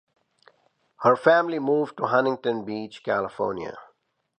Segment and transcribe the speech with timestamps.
[1.01, 3.77] Her family moved to Huntington Beach, California.